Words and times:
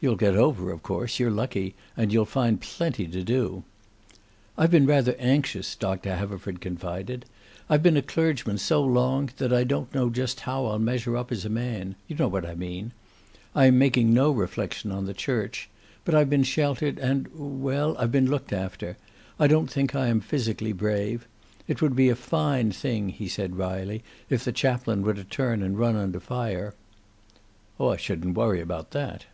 "You'll 0.00 0.16
get 0.16 0.36
over, 0.36 0.70
of 0.70 0.82
course. 0.82 1.18
You're 1.18 1.30
lucky. 1.30 1.74
And 1.96 2.12
you'll 2.12 2.26
find 2.26 2.60
plenty 2.60 3.06
to 3.06 3.22
do." 3.24 3.62
"I've 4.58 4.70
been 4.70 4.84
rather 4.84 5.16
anxious," 5.18 5.74
Doctor 5.74 6.16
Haverford 6.16 6.60
confided. 6.60 7.24
"I've 7.70 7.82
been 7.82 7.96
a 7.96 8.02
clergyman 8.02 8.58
so 8.58 8.82
long 8.84 9.30
that 9.38 9.50
I 9.50 9.64
don't 9.64 9.94
know 9.94 10.10
just 10.10 10.40
how 10.40 10.66
I'll 10.66 10.78
measure 10.78 11.16
up 11.16 11.32
as 11.32 11.46
a 11.46 11.48
man. 11.48 11.94
You 12.06 12.16
know 12.16 12.28
what 12.28 12.44
I 12.44 12.54
mean. 12.54 12.92
I 13.54 13.64
am 13.64 13.78
making 13.78 14.12
no 14.12 14.30
reflection 14.30 14.92
on 14.92 15.06
the 15.06 15.14
church. 15.14 15.70
But 16.04 16.14
I've 16.14 16.28
been 16.28 16.42
sheltered 16.42 16.98
and 16.98 17.26
well, 17.34 17.96
I've 17.96 18.12
been 18.12 18.28
looked 18.28 18.52
after. 18.52 18.98
I 19.40 19.46
don't 19.46 19.70
think 19.70 19.94
I 19.94 20.08
am 20.08 20.20
physically 20.20 20.74
brave. 20.74 21.26
It 21.66 21.80
would 21.80 21.96
be 21.96 22.10
a 22.10 22.14
fine 22.14 22.72
thing," 22.72 23.08
he 23.08 23.26
said 23.26 23.56
wryly, 23.56 24.04
"if 24.28 24.44
the 24.44 24.52
chaplain 24.52 25.00
were 25.00 25.14
to 25.14 25.24
turn 25.24 25.62
and 25.62 25.78
run 25.78 25.96
under 25.96 26.20
fire!" 26.20 26.74
"I 27.80 27.96
shouldn't 27.96 28.36
worry 28.36 28.60
about 28.60 28.90
that." 28.90 29.24